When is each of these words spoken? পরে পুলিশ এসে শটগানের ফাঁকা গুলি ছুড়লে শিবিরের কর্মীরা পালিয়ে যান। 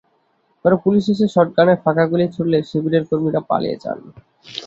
পরে 0.65 0.75
পুলিশ 0.83 1.05
এসে 1.13 1.25
শটগানের 1.33 1.81
ফাঁকা 1.83 2.05
গুলি 2.11 2.25
ছুড়লে 2.35 2.57
শিবিরের 2.69 3.03
কর্মীরা 3.09 3.41
পালিয়ে 3.49 3.77
যান। 3.83 3.99